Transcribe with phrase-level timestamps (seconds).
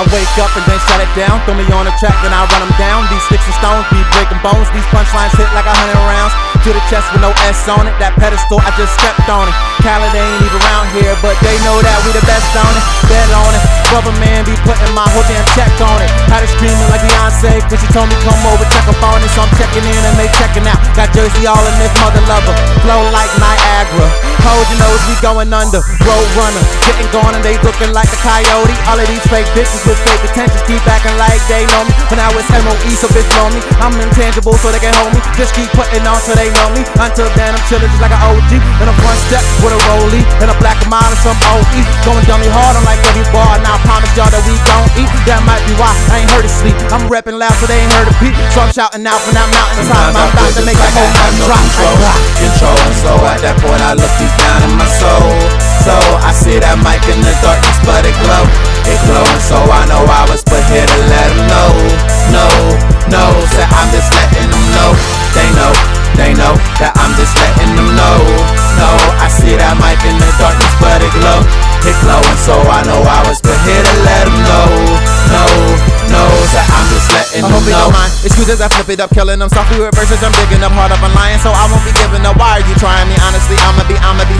[0.00, 1.36] up and then shut it down.
[1.44, 3.04] Throw me on the track and I run them down.
[3.12, 4.64] These sticks and stones be breaking bones.
[4.72, 6.32] These punchlines hit like a hundred rounds.
[6.64, 7.92] To the chest with no S on it.
[8.00, 9.54] That pedestal, I just stepped on it.
[9.84, 12.84] Khaled ain't even around here, but they know that we the best on it.
[13.08, 13.62] Bet on it.
[13.92, 16.08] Brother man be putting my whole damn check on it.
[16.32, 19.28] Had it screaming like Beyonce, cause she told me come over, check up on it.
[19.36, 20.80] So I'm checking in and they checking out.
[20.96, 22.56] Got Jersey all in this mother lover.
[22.84, 24.08] Flow like Niagara.
[24.90, 25.78] Nose, we going under.
[26.02, 28.74] Road runner, getting gone and they looking like a coyote.
[28.90, 31.94] All of these fake bitches with fake attention keep acting like they know me.
[32.10, 33.62] But now it's MOE, so bitch know me.
[33.78, 35.22] I'm intangible, so they can hold me.
[35.38, 36.82] Just keep putting on so they know me.
[36.98, 38.58] Until then, I'm chilling just like an OG.
[38.82, 40.26] And I'm one step with a rollie.
[40.42, 41.80] And a black mile and some OE.
[42.02, 43.62] Going dummy hard on like every bar.
[43.62, 45.10] Now I promise y'all that we gon' eat.
[45.30, 46.74] That might be why I ain't heard it sleep.
[46.90, 48.34] I'm repping loud so they ain't heard a peep.
[48.50, 50.18] So I'm shouting out from that mountain top.
[50.18, 51.62] I'm about to make that whole have no drop.
[51.62, 51.94] control,
[52.42, 52.78] control.
[53.06, 55.28] So at that point, I look deep down in my soul.
[55.84, 58.44] So I see that mic in the darkness, but it glow.
[58.88, 61.70] It glowing, so I know I was put here to let them know.
[62.32, 62.48] No,
[63.12, 63.24] no,
[63.60, 64.90] that I'm just letting them know.
[65.36, 65.72] They know,
[66.16, 68.18] they know that I'm just letting them know.
[68.80, 71.44] No, I see that mic in the darkness, but it glow.
[71.84, 74.68] It glowing, so I know I was put here to let them know.
[75.32, 75.44] No,
[76.12, 76.24] no,
[76.56, 77.88] that I'm just letting them know.
[78.20, 80.20] Excuses, I flip it up, killing them softly with verses.
[80.20, 82.36] I'm digging up hard up and lying, so I won't be giving up.
[82.36, 83.16] Why are you trying me?
[83.24, 84.36] Honestly, I'ma be, I'ma be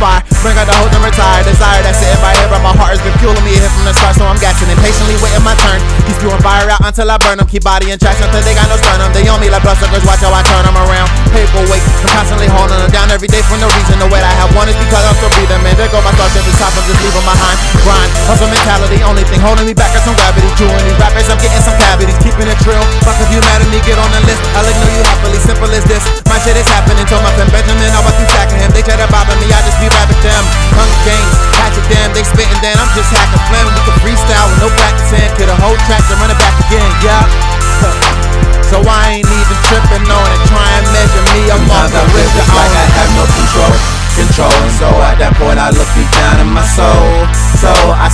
[0.00, 0.24] fire.
[0.40, 1.44] Bring out the hoes and retire.
[1.44, 3.92] Desire that's sitting right here, but my heart has been fueling me here from the
[3.92, 5.76] start, so I'm gassing impatiently, waiting my turn.
[6.08, 7.46] Keep spewing fire out until I burn them.
[7.46, 9.12] Keep body in traction until they got no sternum.
[9.12, 10.00] They on me like bloodsuckers.
[10.08, 11.12] Watch how I turn them around.
[11.36, 14.00] Paperweight, I'm constantly holding them down every day for no reason.
[14.00, 15.60] The way I have one is because I'm still breathing.
[15.60, 16.72] Man, there go my thoughts every top.
[16.72, 17.56] I'm just leaving behind.
[17.84, 19.04] Grind, hustle mentality.
[19.04, 20.48] Only thing holding me back is some gravity.
[20.56, 22.16] Chewing these rappers, I'm getting some cavities.
[22.24, 22.80] Keeping it trill.
[23.04, 24.40] Fuck if you mad at me, get on the list.
[24.56, 25.38] I'll ignore you happily.
[25.44, 26.02] Simple as this.
[26.32, 27.04] My shit is happening.
[27.04, 28.16] Told my friend Benjamin, I was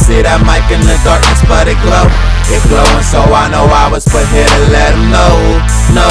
[0.07, 2.07] see that mic in the darkness, but it glow.
[2.47, 5.35] It glowing, so I know I was put here to let them know.
[5.91, 6.07] No,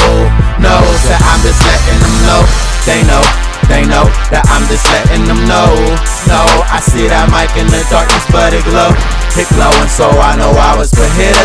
[0.60, 0.76] no,
[1.08, 2.44] that I'm just letting them know.
[2.84, 3.24] They know,
[3.72, 5.72] they know that I'm just letting them know.
[6.28, 8.92] No, I see that mic in the darkness, but it glow.
[9.40, 11.45] It glowing, so I know I was put here to